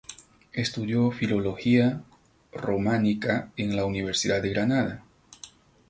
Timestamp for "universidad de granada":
3.85-5.03